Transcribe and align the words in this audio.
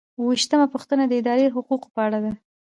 اووه 0.17 0.27
ویشتمه 0.29 0.67
پوښتنه 0.73 1.03
د 1.07 1.13
ادارې 1.19 1.43
د 1.45 1.53
حقوقو 1.55 1.87
په 1.95 1.99
اړه 2.07 2.19
ده. 2.25 2.31